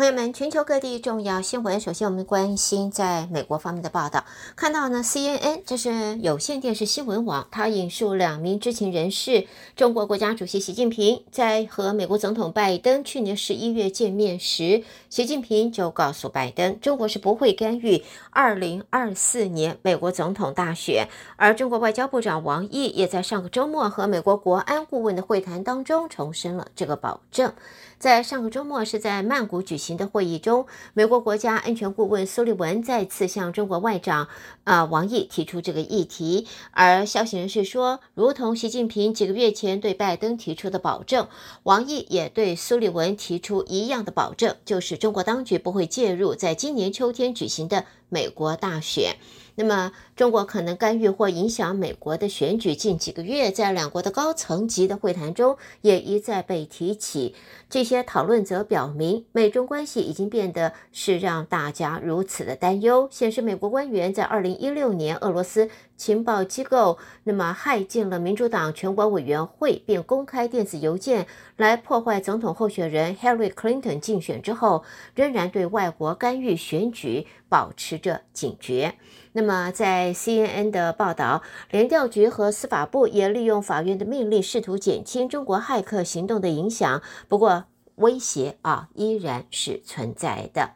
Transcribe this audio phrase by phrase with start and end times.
[0.00, 4.24] 朋友们，全球各地重要新闻，首先我们关心在美国方面的报道。
[4.56, 21.10] 看到呢，CNN 这是有线电视新闻网，它引述两名知情人士，中国国家主席习近平在和美国总统拜登去年十一月见面时，习近平就告诉拜登，中国是不会干预二零二四年美国总统大选。
[21.36, 27.52] 而中国外交部长王毅也在上个周末和美国国安顾问的会谈当中重申了这个保证。
[28.00, 34.26] 在上个周末是在曼谷举行的会议中，美国国家安全顾问苏利文再次向中国外长
[34.64, 36.46] 啊、王毅提出这个议题。
[36.70, 41.28] 而消息人士说，如同习近平几个月前对拜登提出的保证，
[41.64, 49.16] 王毅也对苏利文提出一样的保证，就是中国当局不会介入在今年秋天举行的美国大选。
[49.60, 57.34] 那么，中国可能干预或影响美国的选举，近几个月在两国的高层级的会谈中也一再被提起。
[57.68, 63.06] 这些讨论则表明，美中关系已经变得是让大家如此的担忧。
[63.10, 71.26] 显示美国官员在二零一六年，俄罗斯情报机构那么害进了民主党全国委员会，并公开电子邮件
[71.58, 78.94] 来破坏总统候选人 Hillary Clinton 竞选之后，仍然对外国干预选举保持着警觉。
[79.32, 87.00] 那么，在 CNN 的报道，联调局和司法部也利用法院的命令，试图减轻中国骇客行动的影响。
[87.28, 87.64] 不过，
[87.96, 90.70] 威胁啊依然是存在的。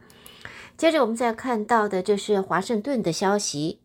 [0.77, 3.81] 接着，我们再看到的就是华盛顿的消息。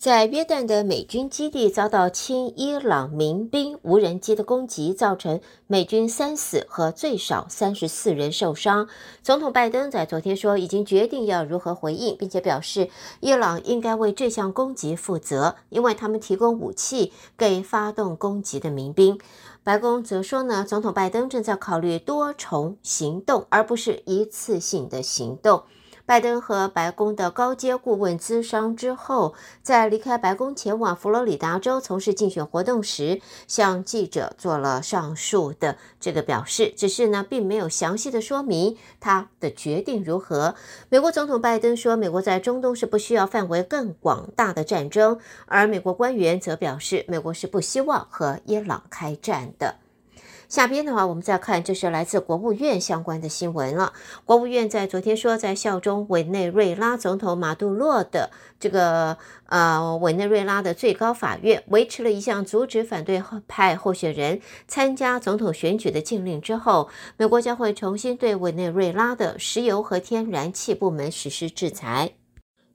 [0.00, 8.88] 在约旦的美军基地遭到亲伊朗民兵无人机的攻击，造成美军三死和最少三十四人受伤。
[9.22, 12.88] 总统拜登在昨天说，已经决定要如何回应，并且表示
[13.20, 19.20] 伊朗应该为这项攻击负责，因为他们提供武器给发动攻击的民兵。
[19.62, 25.64] 白宫则说呢，总统拜登正在考虑多重行动，而不是一次性的行动。
[26.10, 29.32] 拜登和白宫的高阶顾问咨商之后，
[29.62, 36.74] 在离开白宫前往佛罗里达州从事竞选活动时，向记者做了上述的这个表示。
[36.76, 40.56] 只是呢，并没有详细的说明他的决定如何。
[40.88, 49.76] 美国总统拜登说，美国在中东是不需要范围更广大的战争，而美国官员则表示，美国是不希望和伊朗开战的。
[50.50, 53.92] 下边的话，我们再看，这是来自国务院相关的新闻了。
[54.24, 59.16] 国务院在昨天说，在效忠委内瑞拉总统马杜罗的这个
[59.46, 72.14] 呃委内瑞拉的最高法院维持了一项阻止反对派候选人参加总统选举的禁令之后，美国将会重新对委内瑞拉的石油和天然气部门实施制裁。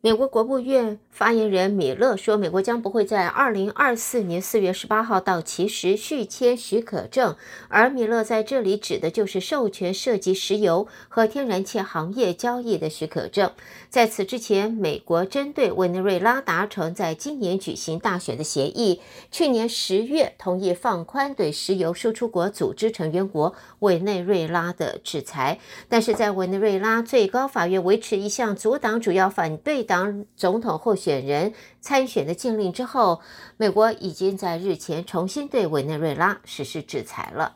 [0.06, 7.36] 美国国务院发言人米勒说，美国将不会在二零二四年四月十八号到期时续签许可证，
[7.70, 13.50] 而米勒在这里指的就是授权涉及石油和天然气行业交易的许可证。
[13.90, 19.02] 在此之前，美国针对委内瑞拉达成在今年举行大选的协议，
[19.32, 25.58] 去年十月同意放宽对石油输出国组织成员国委内瑞拉的制裁，
[25.90, 29.95] 但是在委内瑞拉最高法院维持一项阻挡主要反对党。
[29.96, 33.22] 当总统候选人参选的禁令之后，
[33.56, 37.56] 美国已经在日前重新对委内瑞拉实施制裁了。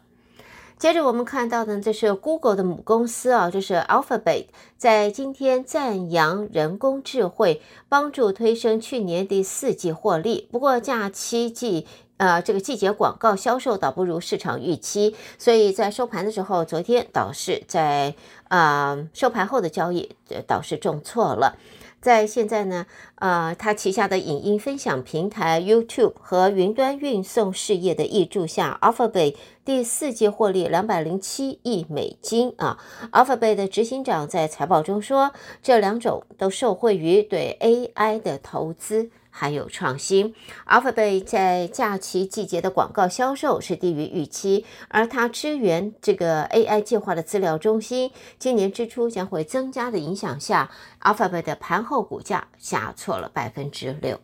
[0.78, 4.46] 接着我们看到的，这是 Google 的母公司啊，就是 Alphabet，
[4.78, 10.48] 在今天赞扬人工智慧帮助推升去年第四季获利。
[10.50, 11.86] 不过假期季
[12.16, 18.16] 呃这个季节广告销售倒不如市场预期，所以在收盘的时候，昨天倒是在
[18.48, 20.16] 呃收盘后的交易
[20.48, 21.58] 倒是重挫了。
[22.02, 32.80] 在现在呢，呃，他旗下的影音分享平台 YouTube 和云端运送事业的挹注下，Alphabet 第四季获利两百零七亿美金啊。
[33.12, 39.10] Alphabet 的执行长在财报中说，这两种都受惠于对 AI 的投资。
[39.40, 40.36] 还有创新
[40.68, 50.70] ，Alphabet 在假期季节的广告销售是低于预期，而它支援这个 AI 计划的资料中心今年支出将会增加的影响下
[51.02, 54.20] ，Alphabet 的盘后股价下挫了百分之六。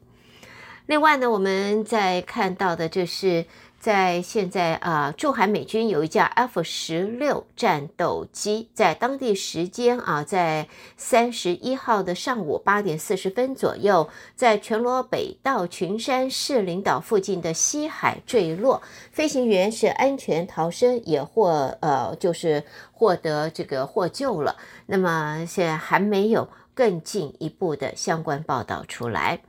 [0.85, 3.45] 另外呢，我们在看到的就是。
[3.85, 10.67] 在现在啊，驻韩美军有一架 F 十六战斗机，在当地时间啊，在
[10.97, 24.55] 三十一号的上午八点四十分左右，在全罗北道群山市领岛附近的西海坠落，飞行员是安全逃生，也获呃就是获得这个获救了。
[24.87, 29.41] 那么现在还没有更进一步的相关报道出来。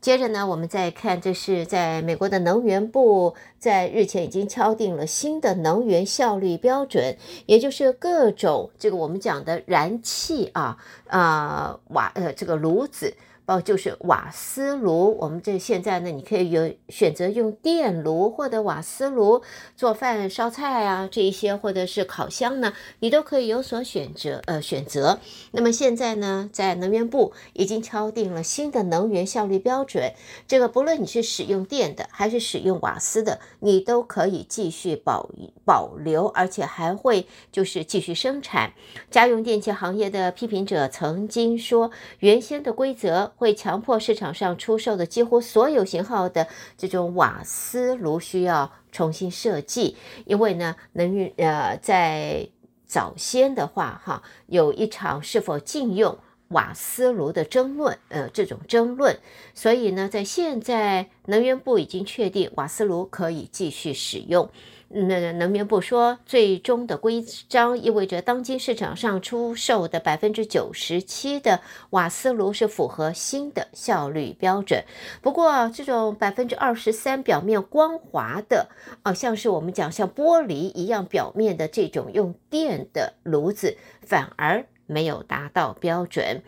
[0.00, 13.14] 接着呢，我们再看，这是在美国的能源部在日前已经敲定了新的能源效率标准，也就是各种这个我们讲的燃气啊啊瓦呃这个炉子。
[13.50, 15.18] 哦，就是瓦斯炉。
[15.18, 19.42] 我们这现在呢，你可以有选择用电炉或者瓦斯炉
[19.74, 24.40] 做饭、烧菜啊，这一些或者是烤箱呢，你都可以有所选择。
[24.46, 25.18] 呃，选择。
[25.50, 30.12] 那么现在呢，在能源部已经敲定了新的能源效率标准。
[30.46, 35.28] 这个不论你是使用电的还是使用瓦斯的，你都可以继续保
[35.64, 38.74] 保留，而且还会就是继续生产。
[39.10, 43.32] 家用电器行业的批评者曾经说，原先的规则。
[43.40, 46.46] 会强迫市场上出售的几乎所有型号的
[46.76, 49.96] 这种瓦斯炉需要重新设计，
[50.26, 52.46] 因为呢，能源呃，在
[52.84, 59.18] 早先的话哈，有一场是否禁用瓦斯炉的争论，呃，这种争论，
[59.54, 64.50] 所以呢，在现在能源部已经确定瓦斯炉可以继续使用。
[64.92, 71.60] 那能源部说，最终的规章意味着，当今市场上出售的百分之九十七的
[71.90, 74.82] 瓦斯炉是符合新的效率标准。
[75.22, 78.68] 不过，这种百分之二十三表面光滑的，
[79.04, 84.66] 啊，像是我们讲像玻璃一样表面的这种用电的炉子，反而。
[84.90, 86.42] 没有达到标准，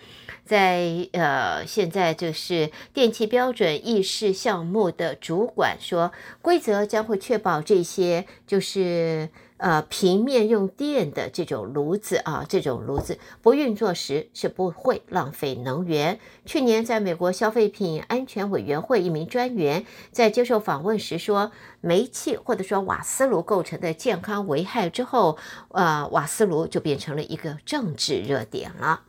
[0.44, 6.12] 在呃，现在就是电器标准议事项目的主管说，
[6.42, 9.30] 规则将会确保这些就是。
[9.62, 16.18] 呃，平面用电的这种炉子啊，这种炉子不运作时是不会浪费能源。
[16.44, 25.38] 去年，在美国消费品安全委员会一名专员在接受访问时说，煤气或者说瓦斯炉构成的健康危害之后，
[25.68, 29.02] 呃，瓦斯炉就变成了一个政治热点了。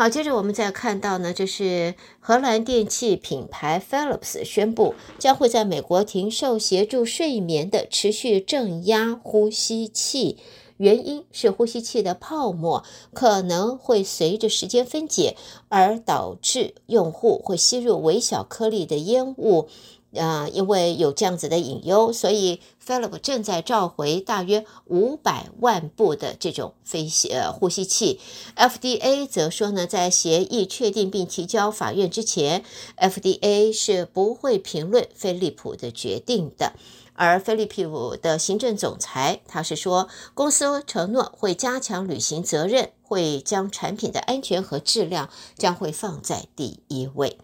[0.00, 10.38] 好，接着我们再看到呢，就是荷兰电器品牌 Philips 宣布将会在美国停售协助睡眠的持续正压呼吸器，
[10.78, 12.82] 原因是呼吸器的泡沫
[13.12, 15.36] 可能会随着时间分解，
[15.68, 19.68] 而导致用户会吸入微小颗粒的烟雾。
[20.16, 28.18] 啊、呃，因为有这样子的隐忧，所以 Philip 正在召回大约五百万部的这种飞呃呼吸器。
[28.56, 32.64] FDA 则说呢，在协议确定并提交法院之前
[32.96, 36.72] ，FDA 是不会评论飞利浦的决定的。
[37.14, 47.36] 而飞利浦的行政总裁他是说，公司承诺会加强履行责任，会将产品的安全和质量将会放在第一位。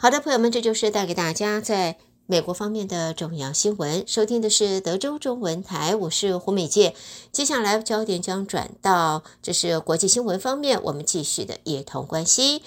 [0.00, 4.04] 好的，朋友们，这就是带给大家在美国方面的重要新闻。
[4.06, 6.94] 收听的是德州中文台，我是胡美健。
[7.32, 12.62] 接下来焦点将转到这是国际新闻方面，我们继续的也同关心。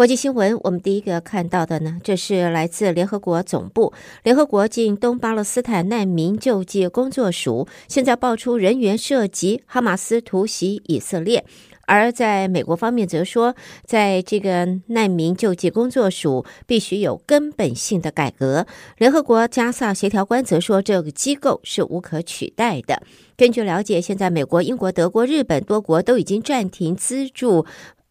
[0.00, 3.92] 国际新闻，我们第一个看到的呢，这是来自联合国总部，
[4.22, 11.44] 联合国近东巴勒斯坦难民救济工作署，现在爆出人员涉及哈马斯突袭以色列。
[11.84, 13.54] 而在美国方面则说，
[13.84, 18.66] 在这个难民救济工作署必须有根本性的改革。
[18.96, 23.02] 联合国加萨协调官则说，这个机构是无可取代的。
[23.36, 27.66] 根据了解，现在美国、英国、德国、日本多国都已经暂停资助。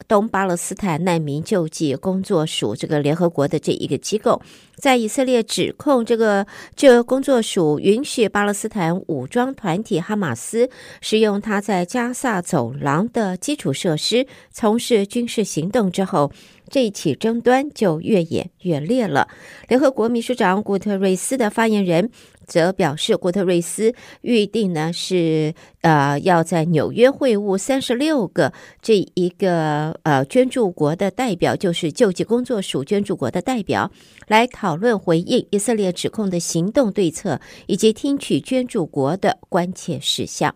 [0.08, 4.42] 东巴勒斯坦难民救济工作署这个联合国的这一个机构，
[4.76, 10.70] 在以色列指控这个这工作署允许巴勒斯坦武装团体哈马斯
[11.02, 16.32] 使用他在加萨走廊的基础设施从事军事行动之后，
[16.70, 19.28] 这一起争端就越演越烈了。
[19.68, 22.10] 联合国秘书长古特瑞斯的发言人。
[22.50, 28.52] 则表示，古特瑞斯预定呢是呃要在纽约会晤三十六个
[28.82, 33.92] 这一个呃捐助国的代表，就是救济工作署捐助国的代表，
[34.28, 40.54] 来讨论回应以色列指控的行动对策，以及听取捐助国的关切事项。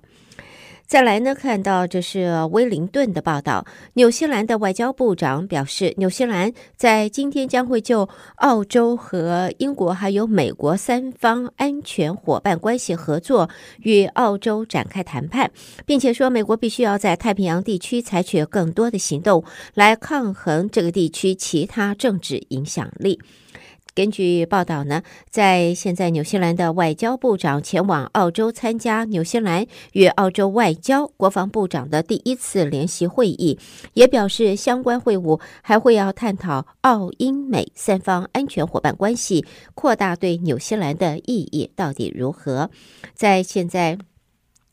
[0.94, 3.66] 再来呢，看到这是威灵顿的报道。
[3.94, 15.50] 纽西兰的外交部长表示，纽西兰在今天将会就澳洲和英国还有美国三方安全伙伴关系合作与澳洲展开谈判，
[15.84, 23.20] 并且说美国必须要在太平洋地区采取更多的行动来抗衡这个地区其他政治影响力。
[23.96, 33.60] 根据报道呢，在现在纽西兰的外交部长前往澳洲参加纽西兰与澳洲外交、国防部长的第一次联席会议，
[33.94, 39.46] 也表示相关会晤还会要探讨澳英美三方安全伙伴关系
[39.76, 42.70] 扩大对纽西兰的意义到底如何。
[43.14, 44.00] 在现在。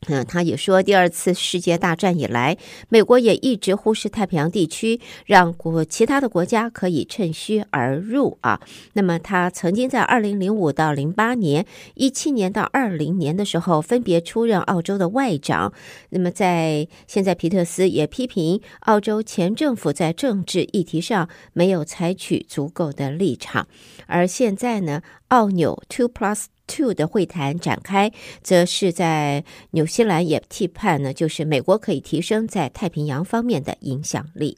[0.07, 2.57] 嗯，他也说，第二次世界大战以来，
[2.89, 8.59] 美国也一直忽视太平洋地区，让国其他的国家可以趁虚而入啊。
[8.93, 15.71] 那么，他曾经在二零零五到零八年、一七年到二零年的时候，分别出任澳洲的外长。
[16.09, 23.67] 那么，在现在，皮特斯也批评澳洲前政府在政治议题上没有采取足够的立场。
[24.07, 26.45] 而现在呢，澳纽 Two Plus。
[26.71, 28.09] Two 的会谈展开，
[28.41, 34.57] 则是在纽西兰也期盼呢，就是美国可以提升在太平洋方面的影响力。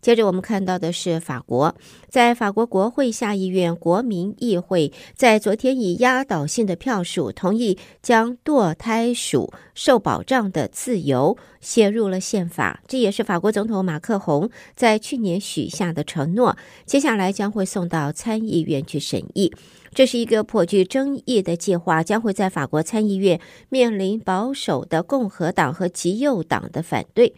[0.00, 1.74] 接着我们看到的是法国，
[2.08, 12.80] 在法国国会下议院国民议会，在昨天以压倒性的票数同意将堕胎属受保障的自由写入了宪法。
[12.86, 19.52] 这也是法国总统马克宏在去年许下的承诺，接下来将会送到参议院去审议。
[19.96, 27.34] 这是一个颇具争议的计划，将会在法国参议院面临保守的共和党和极右党的反对。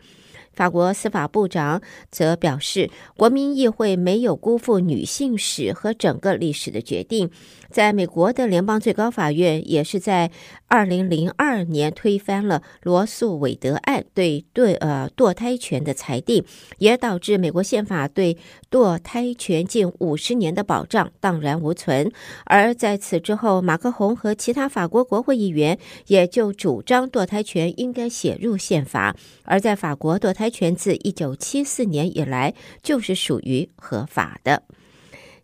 [0.53, 7.31] 法国司法部长则表示，国民议会没有辜负女性史和整个历史的决定。
[7.71, 10.31] 在美国的联邦最高法院，也是在
[10.67, 16.45] 二零零二年推翻了罗诉韦德案对对呃堕胎权的裁定，
[16.79, 18.37] 也导致美国宪法对
[18.71, 22.11] 堕胎权近五十年的保障荡然无存。
[22.45, 29.15] 而在此之后，马克宏和其他法国国会议员也就主张堕胎权应该写入宪法。
[29.45, 34.63] 而在法国，堕胎权自一九七四年以来就是属于合法的。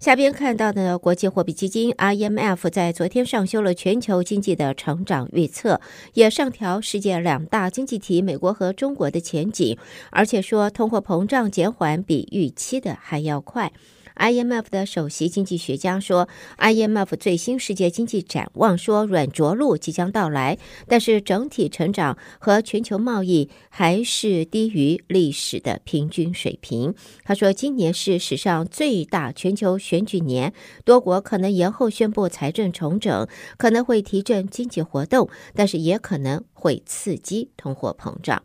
[0.05, 5.81] 下边看到的国际货币基金 IMF 在昨天上修了全球经济的成长预测，
[6.13, 9.79] 也上调世界两大经济体美国和中国的前景，
[10.11, 13.73] 而且说通货膨胀减缓比预期的还要快。
[14.17, 16.29] IMF 的首席经济学家说
[16.59, 26.95] ，IMF 最新世界经济展望说软着陆即将到来，但是整体成长和全球贸易还是低于历史的平均水平。
[27.25, 30.53] 他说，今年是史上最大全球选举年，
[30.85, 38.43] 多国可能延后宣布财政重整，可能会提振经济活动，但是也可能会刺激通货膨胀。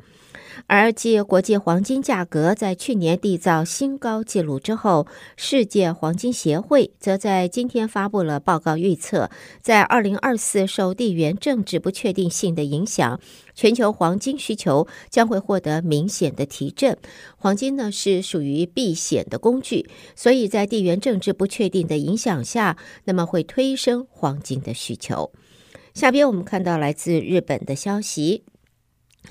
[0.67, 5.07] 而继国际黄金价格在去年缔造新高纪录之后，
[5.38, 9.29] 世界黄金协会则在今天发布了报告，预测
[9.61, 13.21] 在二零二四受地缘政治不确定性的影响，
[13.55, 16.97] 全球黄金需求将会获得明显的提振。
[17.38, 25.31] 黄金呢是属于避险的工具，所以在地缘政治不确定的影响下，那么会推升黄金的需求。
[25.99, 28.45] 下边我们看到来自日本的消息。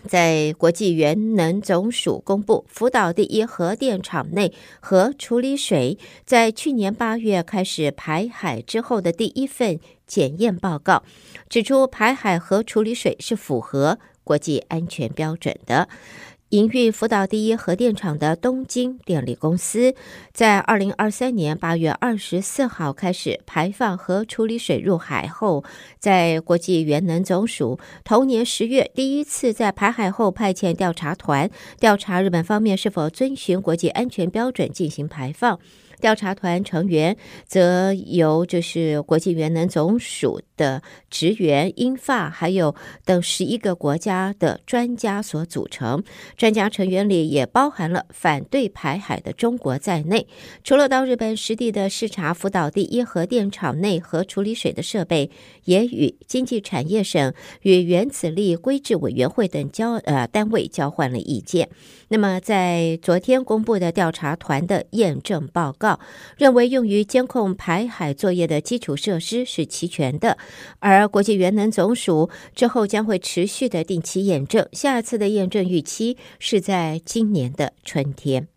[0.06, 5.96] 在国际原能总署公布福岛第一核电厂内核处理水
[6.26, 11.02] 在去年八月开始排海之后的第一份检验报告，
[11.48, 15.88] 指出排海核处理水是符合国际安全标准的。
[16.50, 19.94] 营运福岛第一核电厂的东京电力公司，
[20.32, 25.62] 在二零二三年八月二十四号开始排放核处理水入海后，
[25.98, 35.60] 在国际原能总署同年十月第一次在排海后派遣调查团，调查日本方面是否遵循国际安全标准进行排放。
[36.00, 42.74] 调查团成员则由就是国际原能总署的职员、英法还有
[43.06, 46.04] 等十一个国家的专家所组成。
[46.36, 50.26] 专家成员里也包含了反对排海的中国在内。
[50.62, 55.30] 除了到日本实地的视察福岛第一核电厂内核处理水的设备，
[55.64, 61.70] 也与经济产业省与原子力规制委员会等交呃单位交换了意见。
[62.08, 66.00] 那么，在昨天公布的调查团的验证报告
[66.36, 70.38] 认为，用于监控排海作业的基础设施是齐全的，
[70.78, 78.48] 而国际原能总署之后将会持续的定期验证，下次的验证预期是在今年的春天。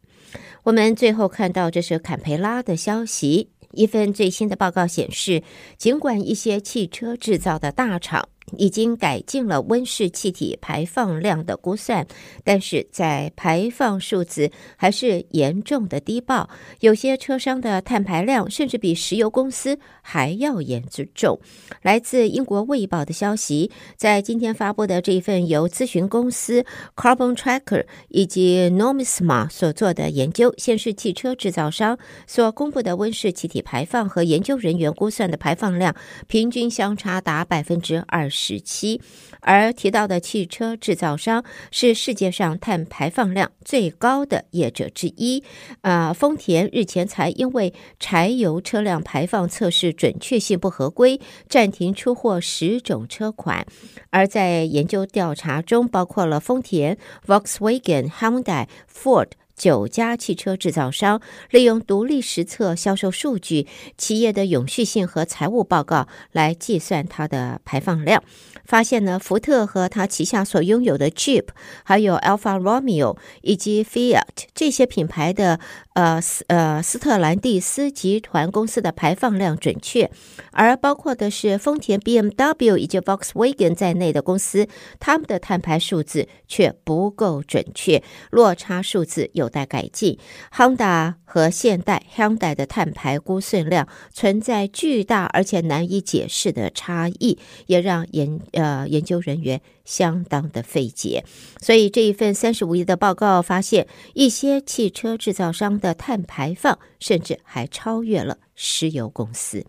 [0.63, 5.41] 我们最后看到，这是坎培拉的消息，一份最新的报告显示，
[5.77, 12.05] 尽管一些汽车制造的大厂，已经改进了温室气体排放量的估算，
[12.43, 16.50] 但是在排放数字还是严重的低报。
[16.79, 21.39] 有些车商的碳排量甚至比石油公司还要严重。
[21.81, 26.65] 来自英国《卫报》的消息，在今天发布的这一份由咨询公司
[26.96, 35.96] Carbon Tracker 以及 Normisma 所做的研究显示，汽车制造商所公布的温室气体排放和研究人员估算的排放量
[36.27, 38.40] 平均相差达百分之二十。
[38.41, 39.00] 时期。
[39.41, 45.43] 而提到的汽车制造商是世界上碳排放量最高的业者之一。
[45.81, 53.65] 啊，丰田日前才因为柴油车辆排放测试准确性不合规，暂停出货十种车款。
[54.10, 59.27] 而在研究调查中，包括了丰田、Volkswagen、Hyundai、Ford。
[59.61, 68.23] 九家汽车制造商利用独立实测销售数据、企业的永续性和财务报告来计算它的排放量，
[68.71, 71.47] 发现呢，福特和他旗下所拥有的 Jeep，
[71.83, 74.21] 还有 Alfa Romeo 以及 Fiat
[74.55, 75.59] 这些品牌的
[75.91, 80.09] 呃斯呃斯特兰蒂斯集团公司的排放量准确，
[80.53, 84.65] 而包括的是丰田、BMW 以及 Volkswagen 在内的公司，
[85.01, 90.17] 他们的碳排数字却不够准确，落差数字有待改进
[90.55, 97.37] ，Honda 和现代 Hyundai 的碳排估算量存在巨大而且难以解释的差异，
[97.67, 101.23] 也让研的研究人员相当的费解。
[101.61, 109.65] 所以这一份三十五页的报告发现，一些汽车制造商的碳排放甚至还超越了石油公司。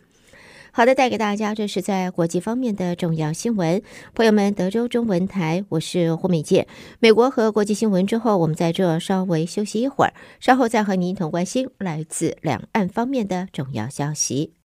[0.74, 3.82] 好的，带给大家这是在国际方面的重要新闻。
[4.14, 6.66] 朋友们，德州中文台，我是胡美健。
[6.98, 14.61] 美国和国际新闻之后，我们在这稍微休息一会儿，稍后再和您一同关心来自两岸方面的重要消息。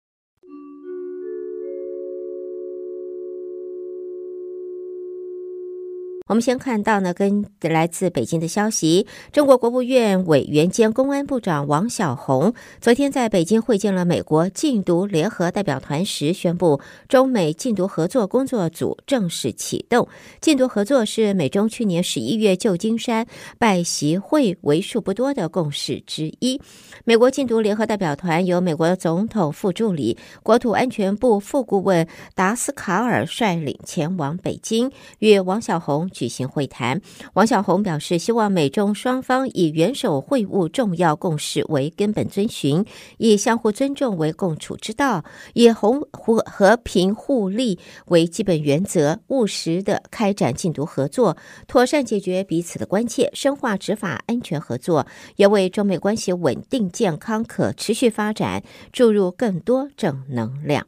[6.26, 20.08] 我们先看到呢，跟来自北京的消息，中国国务院委员兼公安部长王小洪昨天在北京会见了美国禁毒联合代表团时，宣布中美禁毒合作工作组正式启动。
[20.40, 23.24] 禁毒合作是美中去年十一月旧金山
[23.56, 26.60] 拜习会为数不多的共识之一。
[27.04, 34.90] 美国禁毒联合代表团由美国总统副助理、国土安全部副顾问达斯卡尔率领前往北京，
[35.20, 36.10] 与王小洪。
[36.16, 37.02] 举行会谈，
[37.34, 42.86] 王小洪表示，希望美中双方以元首会晤重要共识为根本遵循，
[43.18, 51.36] 以相互尊重为共处之道，以红和和平互利为基本原则，务实的开展禁毒合作，
[51.68, 55.06] 妥善解决彼此的关切，深化执法安全合作，
[55.36, 60.86] 也为中美关系稳定、健康、可持续发展注入更多正能量。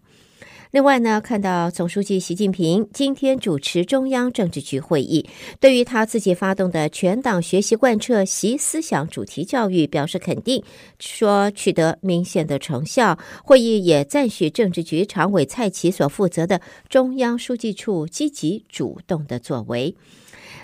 [0.71, 5.27] 另外呢，看到总书记习近平今天主持中央政治局会议，
[5.61, 10.63] 对于他自己发动的全党学习贯彻习思想主题教育表示肯定，
[10.99, 13.19] 说取得明显的成效。
[13.43, 19.97] 会议也赞许政治局常委蔡奇所负责的中央书记处积极主动的作为。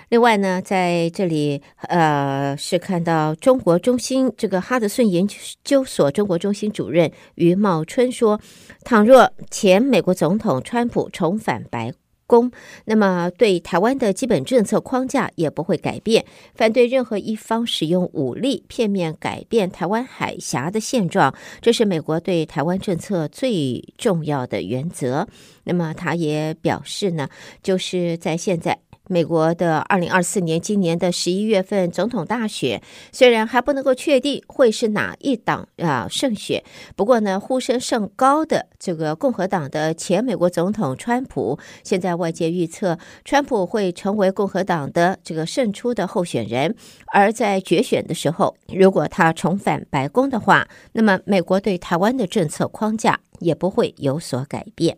[0.09, 5.27] 另外呢，在这里，呃，是看到中国中心这个哈德逊研
[5.63, 8.39] 究所中国中心主任余茂春说，
[8.83, 11.91] 倘若前美国总统川普重返白
[12.27, 12.51] 宫，
[12.85, 25.27] 那么对台湾的基本政策框架也不会改变，反对任何一方使用武力片面改变台湾海峡的现状，这是美国对台湾政策最重要的原则。
[25.63, 27.27] 那么他也表示呢，
[27.63, 28.79] 就是在现在。
[29.07, 36.63] 美国的二零二四年今年的十一月份总统大选，虽然还不能够确定会是哪一党啊胜选，
[36.95, 46.75] 不过呢，呼声甚高的这个共和党的前美国总统川普，现在外界预测川普会成为共和党的这个胜出的候选人。
[47.07, 54.97] 而在决选的时候，如果他重返白宫的话，那么美国对台湾的政策框架也不会有所改变。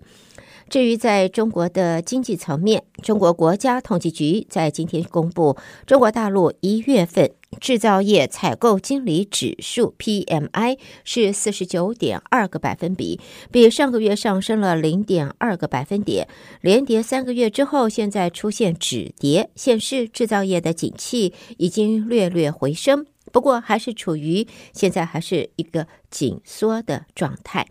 [0.69, 16.27] 至于在中国的经济层面，中国国家统计局在今天公布，中国大陆一月份制造业采购经理指数 PMI 是四十九点二个百分比，比上个月上升了零点二个百分点，
[16.59, 27.65] 连跌三个月之后，现在出现止跌，显示制造业的景气已经略略回升，不过还是处于现在还是一个紧缩的状态。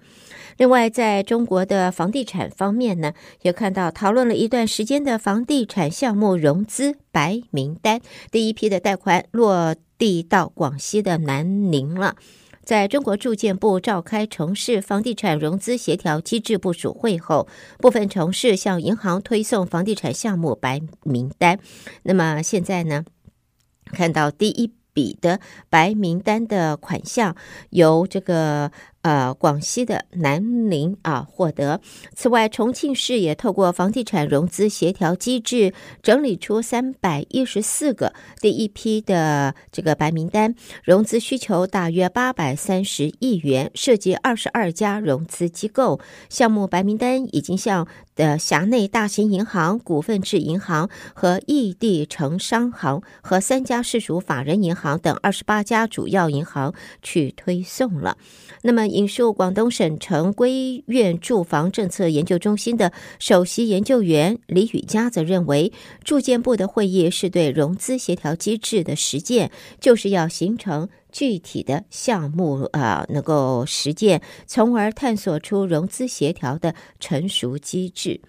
[0.58, 12.16] 另外，在中国的房地产方面呢，也看到讨论了一段时间的房地产项目融资白名单，第一批的贷款落地到广西的南宁了。
[12.64, 17.46] 在中国住建部召开城市房地产融资协调机制部署会后，
[17.78, 21.60] 部分城市向银行推送房地产项目白名单。
[22.02, 23.04] 那么现在呢，
[23.92, 25.38] 看到第一笔的
[25.68, 27.36] 白名单的款项
[27.68, 28.72] 由这个。
[29.06, 31.80] 呃广西的南宁啊获得。
[32.16, 46.00] 此外，重庆市也透过房地产融资协调机制，整理出三百一十四个第一批的这个白名单，融资需求大约八百三十亿元，涉及二十二家融资机构。
[46.28, 58.16] 项目白名单已经向的辖内大型银行、股份制银行和异地城商行和三家市属法人银行等二十八家主要银行去推送了。
[58.62, 65.70] 那么，引述广东省城规院住房政策研究中心的首席研究员李宇嘉则认为，
[66.02, 78.22] 住建部的会议是对融资协调机制的实践，就是要形成具体的项目啊、能够实践，从而探索出融资协调的成熟机制。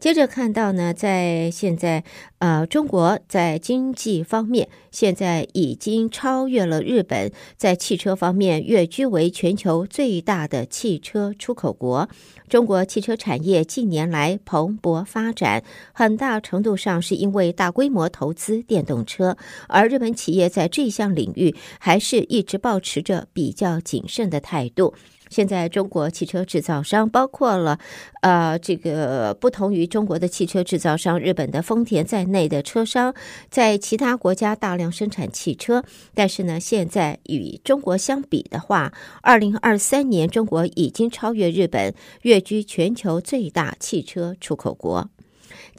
[0.00, 2.02] 接着看到呢，在现在，
[2.38, 12.08] 呃，中国在经济方面现在已经超越了日本，在汽车方面跃居为全球最大的汽车出口国。
[12.48, 19.36] 中国汽车产业近年来蓬勃发展，很大程度上是因为大规模投资电动车，
[19.68, 24.94] 而日本企业在这项领域还是一直保持着比较谨慎的态度。
[25.30, 27.78] 现在，中国汽车制造商包括了，
[28.20, 33.14] 呃，这个不同于中国的汽车制造商，日本的丰田在内的车商，
[33.48, 35.82] 在其他国家大量生产汽车。
[36.14, 45.08] 但是呢，现在与中国相比的话，二零二三年中国已经超越日本，跃居全球最大汽车出口国。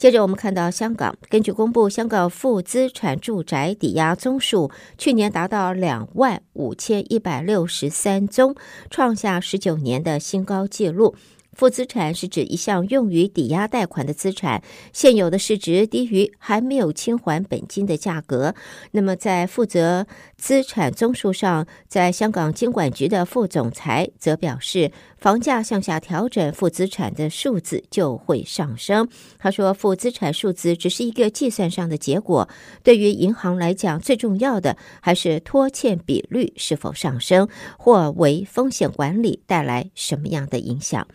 [0.02, 8.56] 接着我们看到香港，根据公布，香港负资产住宅抵押宗数去年达到两万五千一百六十三宗，
[8.90, 11.14] 创下十九年的新高纪录。
[11.54, 14.62] 负资产是指一项用于抵押贷款的资产，
[14.92, 18.54] 现有的市值低于还没有清还本金的价格。
[18.90, 29.06] 那么，在负责资产宗数上，在香港金管局的副总裁则表示，房价向下调整，负资产的数字就会上升。
[29.38, 32.48] 他说，负资产数字只是一个计算上的结果，
[32.82, 37.46] 对于银行来讲，最重要的还是拖欠比率是否上升，
[37.78, 41.06] 或为风险管理带来什么样的影响。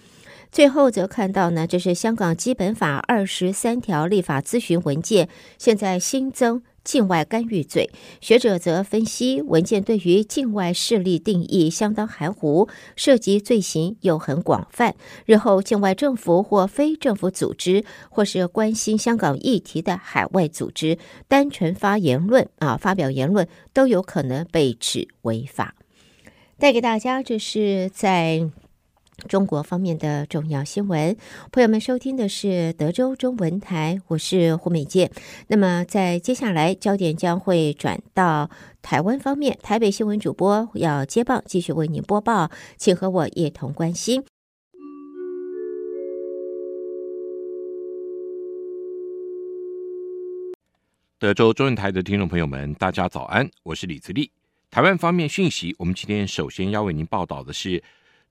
[0.51, 7.91] 最后则看到呢，这是香港基本法二十三条立法咨询文件，现在新增境外干预罪。
[8.21, 14.95] 学者则分析，文件对于境外势力定义相当含糊，涉及罪行又很广泛。
[15.25, 25.75] 日后境外政府或非政府组织，或是关心香港议题的海外组织，单纯发言论啊，发表言论都有可能被指违法。
[26.57, 28.49] 带给大家，这是在。
[29.27, 31.15] 中国方面的重要新闻，
[31.51, 35.11] 朋友们收听的是德州中文台，我是胡美健。
[35.47, 38.49] 那么在接下来，焦点将会转到
[38.81, 44.23] 台湾方面，台北新闻主播要接棒，继续为您播报，请和我一同关心。
[51.19, 54.31] 德州中文台的听众朋友们，大家早安，我是李自立。
[54.71, 57.83] 台湾方面讯息，我们今天首先要为您报道的是。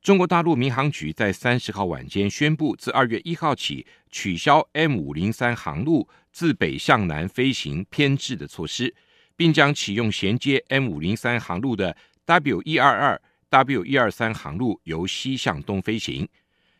[0.06, 8.94] 中国大陆民航局在三十号晚间宣布，自二月一号起取消 M 五零三航路自北向南飞行偏置的措施，
[9.34, 16.28] 并将启用衔接 M 五零三航路的 W 一二二、W 一二三航路由西向东飞行。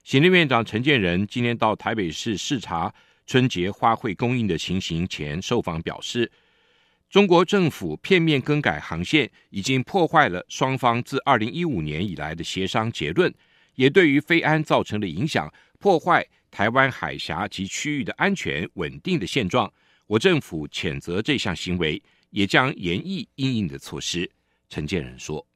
[0.05, 2.95] 行政院长陈建仁今天到台北市视察
[3.27, 6.31] 春节花卉供应的情形前受访表示。
[7.09, 13.33] 中国政府片面更改航线，已经破坏了双方自二零一五年以来的协商结论，
[13.77, 19.73] 也对于非安造成了影响，破坏台湾海峡及区域的安全稳定的现状。
[20.09, 24.29] 我政府谴责这项行为，也将严厉应应的措施。
[24.69, 25.47] 陈建仁说：“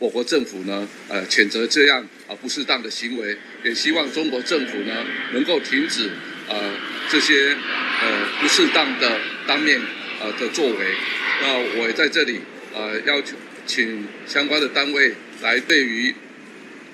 [0.00, 6.10] 我国政府呢，呃，谴责这样啊不适当的行为，也希望中国政府呢能够停止
[6.48, 6.76] 呃
[7.08, 7.56] 这些
[8.02, 9.80] 呃不适当的当面。”
[10.24, 10.94] 呃的作为，
[11.42, 12.40] 那我也在这里
[12.74, 16.14] 呃要求请相关的单位来对于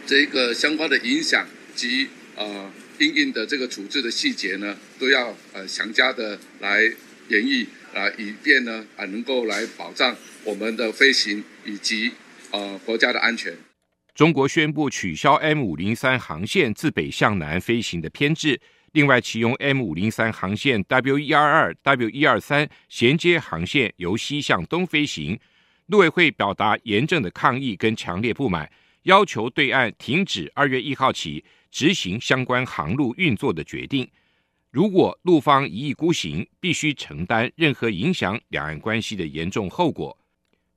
[0.05, 6.83] 这个相关的影响及呃因应的这个处置的细节呢，都要呃详加的来
[7.29, 7.65] 演绎
[7.95, 12.11] 啊、呃，以便呢啊、呃、能够来保障我们的飞行以及
[12.51, 13.55] 呃国家的安全。
[14.13, 18.61] 中国宣布取消 M 五零三航线自北向南飞行的偏置。
[18.93, 25.39] 另外，启用 M 五零三航线 W 一二二、W 一二三衔接航线由西向东飞行，
[25.87, 28.71] 陆委会表达严正的抗议跟强烈不满，
[29.05, 34.11] 要求对岸停止二月一号起执行相关航路运作的决定。
[34.73, 40.17] 如果陆方一意孤行，必须承担任何影响两岸关系的严重后果。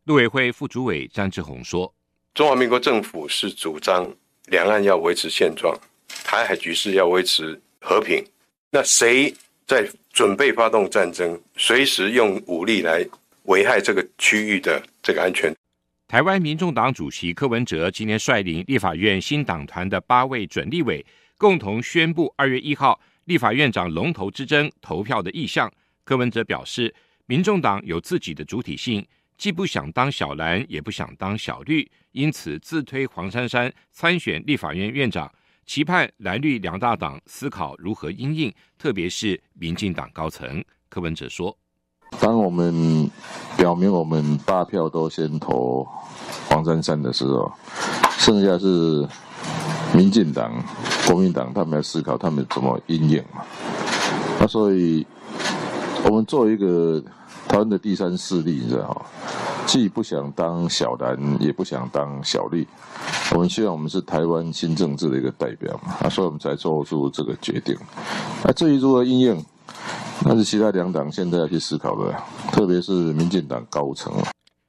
[0.06, 1.92] 陆委会副主委张志宏说
[2.36, 4.16] ：“中华民国政府是主张
[4.48, 5.76] 两岸要维持现状，
[6.24, 8.26] 台海局势要维持和平。
[8.72, 9.32] 那谁
[9.68, 13.06] 在准备发动战争，随时用武力来
[13.44, 15.54] 危害这个区域的这个安全？
[16.08, 21.06] 台湾民众党主席柯文哲今天率领立法院新党团的八位准立委，
[21.38, 25.72] 共同宣布二月一号立法院长龙头之争投票的意向。
[26.04, 26.94] 柯文哲表示，
[27.26, 29.06] 民众党有自己的主体性，
[29.38, 35.32] 既不想当小蓝，也不想当小绿，因此自推黄珊珊参选立法院院长，
[35.66, 40.64] 期盼蓝绿两大党思考如何因应，特别是民进党高层。
[40.90, 41.56] 柯文哲说。
[42.20, 43.10] 当我们
[43.58, 45.84] 表明我们八票都先投
[46.48, 47.52] 黄珊珊的时候，
[48.20, 49.08] 剩下是
[49.96, 50.64] 民进党、
[51.08, 53.44] 国民党，他们要思考他们怎么因应嘛。
[54.40, 55.06] 那所以，
[56.06, 57.04] 我们作为一个
[57.48, 59.02] 台湾的第三势力，你知道吗？
[59.74, 62.64] 既不想当小蓝，也不想当小绿，
[63.34, 65.96] 我们希望我们是台湾新政治的一个代表嘛。
[66.04, 67.76] 啊，所以我们才做出这个决定。
[68.44, 69.44] 那至于如何应用？
[70.26, 72.16] 那是其他两党现在要去思考的，
[72.52, 74.14] 特别是民进党高层。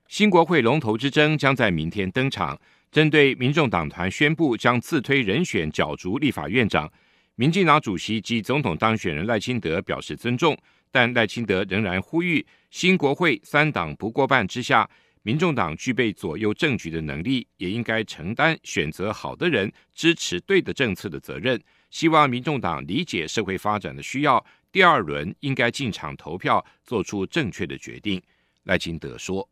[0.08, 2.58] 新国会龙头之争将在明天登场。
[2.90, 6.90] 针对民众党团宣布将自推人选角逐立法院长，
[7.34, 10.56] 民进党主席及总统当选人赖清德表示尊重，
[10.94, 14.88] 但赖清德仍然呼吁新国会三党不过半之下，
[15.24, 21.60] 民众党具备左右政局的能力，也应该承担选择好的人、支持对的政策的责任。
[21.90, 24.44] 希望民众党理解社会发展的需要。
[24.70, 28.22] 第二轮应该进场投票，做出正确的决定。
[28.62, 29.48] 赖清德说：“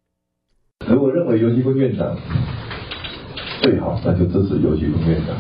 [0.87, 2.17] 如果认为游锡堃院长
[3.63, 5.35] 最好，那就支持游锡堃院长；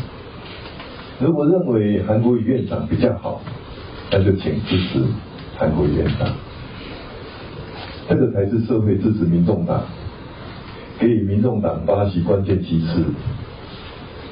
[1.21, 3.41] 如果认为韩国瑜院长比较好，
[4.11, 5.05] 那就请支持
[5.57, 6.37] 韩国瑜院长。
[8.09, 9.87] 这个才是社会支持民众党，
[10.99, 13.07] 给予民众党八席关键席次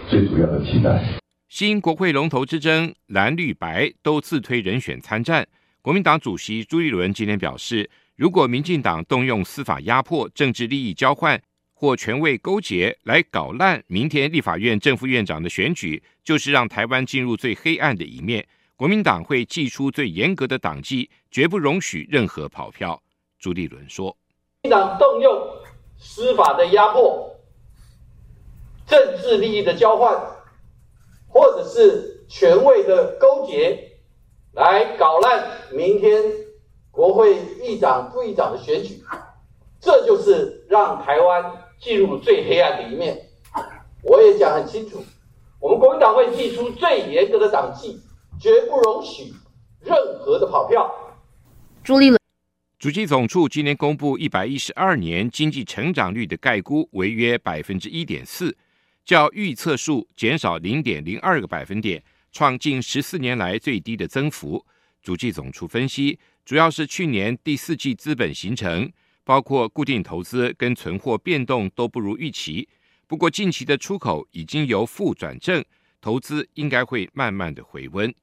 [0.08, 1.02] 最主要的期待。”
[1.48, 5.46] 新国会龙头之争，蓝绿白都自推人选参战。
[5.82, 11.40] 国民党主席朱立伦今天表示，如果民进党动用司法压迫、政治利益交换
[11.72, 18.46] 或权位勾结来搞烂明天立法院正副院长的选举，就是让台湾进入最黑暗的一面。
[18.80, 23.02] 国民党会祭出最严格的党纪，绝不容许任何跑票。
[23.38, 24.16] 朱立伦说
[24.64, 25.38] ：“民党动用
[25.98, 27.36] 司法的压迫、
[28.86, 30.18] 政治利益的交换。”
[31.28, 33.98] 或者是权位的勾结，
[34.54, 36.22] 来搞烂明天
[36.90, 39.02] 国会议长、副议长的选举，
[39.78, 43.28] 这就是让台湾进入最黑暗的一面。
[44.02, 45.04] 我也讲很清楚，
[45.60, 48.00] 我们国民党会祭出最严格的党纪，
[48.40, 49.30] 绝不容许
[49.80, 50.90] 任何的跑票。
[51.84, 52.18] 朱立伦，
[52.78, 58.56] 主计总处今年公布一百一十二年经济成长率的概估为约百分之一点四。
[59.04, 64.64] 较预测数减少零点零二个百分点，创近十四年来最低的增幅。
[65.02, 68.90] 主计总处分析，主要是去年第四季资本形成，
[69.22, 72.66] 包括固定投资跟存货变动都不如预期。
[73.06, 75.62] 不过近期的出口已经由负转正，
[76.00, 78.14] 投资应该会慢慢的回温。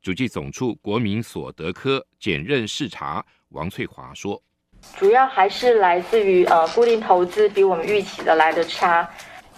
[0.00, 4.40] 主计总处国民所得科检认视察王翠华说，
[4.96, 9.08] 主要还是来自于呃固定投资比我们预期的来得差。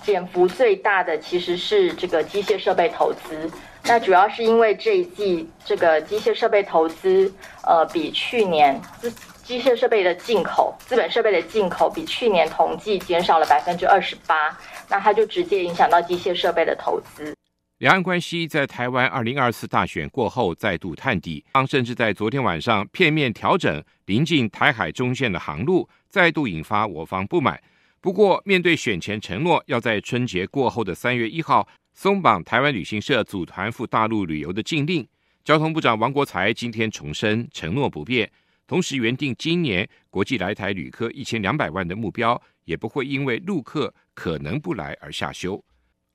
[0.03, 3.51] 减幅最大的其实是这个机械设备投资，
[3.85, 7.31] 那主要是因为这一季这个机械设备投资，
[7.65, 9.13] 呃，比去年资
[9.45, 14.57] 机械设备的进口、资本设备的进口比去年同季减少了百分之二十八，
[14.89, 17.37] 那它就直接影响到机械设备的投资。
[17.81, 27.59] 两岸关系在台湾二零二四大选过后再度探底，当甚至在昨天晚上片面调整临近台海中线的航路，再度引发我方不满。
[27.99, 35.09] 不过，面对选前承诺要在春节过后的三月一号松绑台湾旅行社组团赴大陆旅游的禁令，
[35.43, 38.31] 交通部长王国材今天重申承诺不变，
[38.67, 45.65] 同时原定今年国际来台旅客一千两百万的目标，也不会因为陆客可能不来而下修。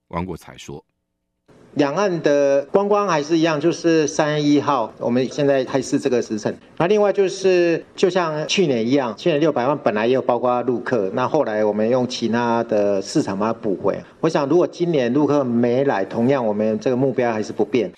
[0.10, 0.86] 王国材说。
[1.76, 6.58] 两岸的观光还是一样，就是三月一号，我们现在还是这个时辰。
[6.78, 14.02] 那另外就是，就像去年一样，去年六百万本来也有包括陆客，那后来我们用其他的市场把它补回。
[14.22, 17.92] 我想，如果今年陆客没来，同样我们这个目标还是不变。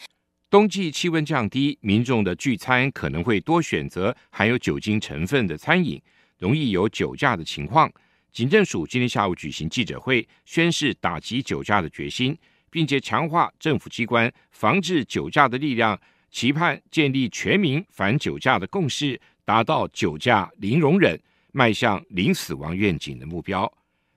[0.50, 6.02] 冬季气温降低，民众的聚餐可能会多选择含有酒精成分的餐饮，
[6.40, 7.92] 容易有酒驾的情况。
[8.32, 12.36] 警政署今天下午举行记者会，宣示打击酒驾的决心。
[12.70, 16.00] 并且强化政府机关防治酒驾的力量，
[16.30, 21.20] 期盼建立全民反酒驾的共识，达到酒驾零容忍、
[21.52, 23.72] 迈向零死亡愿景的目标。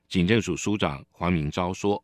[0.09, 2.03] 警政署署长黄明昭说：“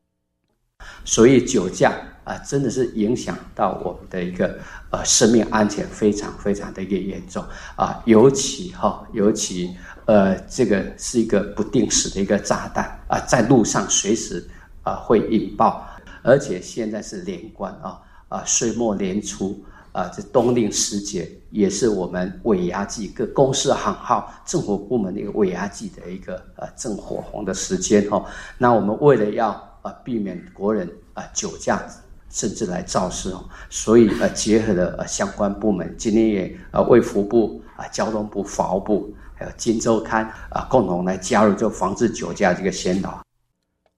[1.05, 4.59] 所以酒驾啊，真的是影响到我们的一个
[4.91, 7.45] 呃生命安全，非常非常的一个严重
[7.77, 14.49] 啊，尤其哈，尤其呃，这个是一个不定时的一个炸弹啊，在路上随时
[14.83, 15.85] 啊会引爆，
[16.27, 19.59] 而且现在是年关啊啊，岁末年初。”
[19.97, 28.23] 啊，这冬令时节也是我们尾牙季，各公司行号、政府部门的一个尾牙季的一个呃正火红的时间哈。
[28.59, 31.83] 那我们为了要啊避免国人啊酒驾
[32.29, 43.26] 甚至来肇事哦，所以呃结合了呃相关部门，今天也呃卫福部啊、交通部、法务部还有《金周刊》啊共同来加入，就防治酒驾这个先导。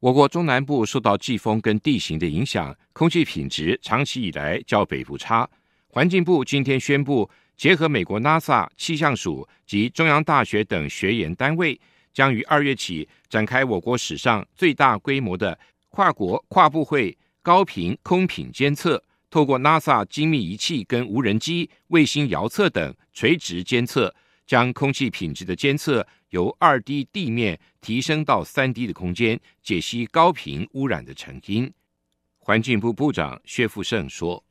[0.00, 5.48] 我国中南部受到季风跟地形的影响，空气品质长期以来较北部差。
[5.88, 11.80] 环境部今天宣布，结合美国 NASA 气象署及中央大学等学研单位，
[12.12, 15.58] 将于二月起展开我国史上最大规模的
[15.88, 19.02] 跨国跨部会高频空品监测。
[19.28, 24.14] 透过 NASA 精密仪器跟无人机、卫星遥测等垂直监测，
[24.48, 31.70] 将空气品质的监测由二 D 地面提升到三 D 的空间，解析高频污染的成因。
[32.38, 34.42] 环境部部长薛富盛说。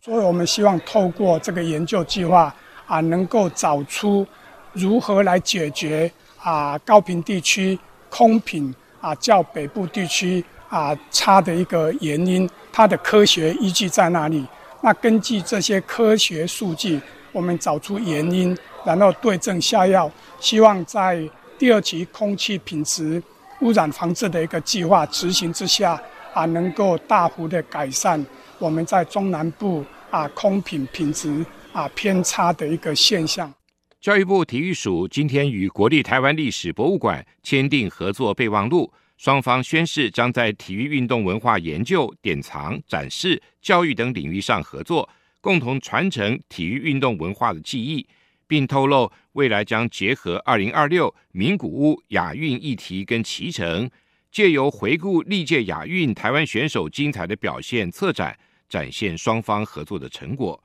[0.00, 2.54] 所以我们希望透过这个研究计划
[2.86, 4.24] 啊，能够找出
[4.72, 7.76] 如何来解决啊高频地区
[8.08, 14.46] 空品啊较北部地区啊差的一个原因，它的科学依据在哪里？
[14.80, 17.00] 那根据这些科学数据，
[17.32, 23.22] 我们找出原因，然后对症下药，希望在第二期空气品质
[23.60, 26.00] 污染防治的一个计划执行之下
[26.32, 28.24] 啊，能够大幅的改善
[28.58, 29.84] 我们在中南部。
[30.10, 33.52] 啊，空品品质啊偏差的一个现象。
[34.00, 45.08] 教育部体育署今天与国立台湾历史博物馆签订合作备忘录，双方宣誓将在体育运动文化研究、典藏、展示、教育等领域上合作，
[45.40, 48.06] 共同传承体育运动文化的记忆，
[48.46, 53.90] 并透露未来将结合二零二六名古屋亚运议题跟骑乘，
[54.30, 58.38] 借由回顾历届亚运台湾选手精彩的表现，策展。
[58.66, 60.60] 展现双方合作的成果，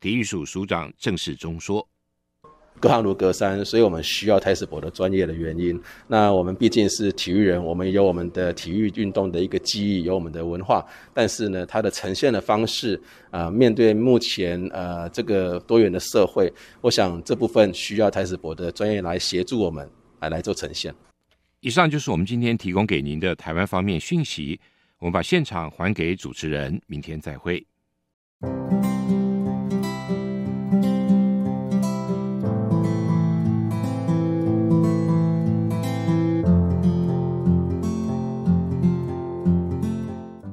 [0.00, 1.86] 体育署署长郑世忠说
[2.84, 5.80] ：“隔行如隔山，所以我们需要台史博的专业的原因。
[6.06, 10.84] 那我们毕竟是体育人，我们有我们的体育运动的一个记忆，有我们的文化。
[11.14, 19.88] 但是呢，它的呈现的方式啊、面对目前呃这个多元的社会，我想这部分需要台史博的专业来协助我们
[20.20, 20.94] 来来做呈现。”
[21.60, 24.60] 以上就是我们今天提供给您的台湾方面讯息。
[24.98, 27.64] 我们把现场还给主持人，明天再会。